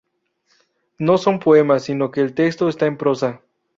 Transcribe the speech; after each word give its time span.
No 0.97 1.19
son 1.19 1.37
poemas 1.39 1.83
sino 1.83 2.09
que 2.09 2.21
el 2.21 2.33
texto 2.33 2.69
está 2.69 2.87
en 2.87 2.97
prosa. 2.97 3.41